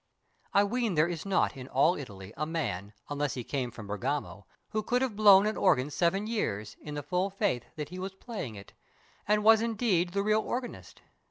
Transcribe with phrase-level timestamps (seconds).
[0.51, 4.81] I ween there is not in all Italy A man—unless he came from Bergamo— Who
[4.81, 8.55] could have blown an organ seven years In the full faith that he was playing
[8.55, 8.73] it,
[9.27, 11.03] And was indeed the real organist.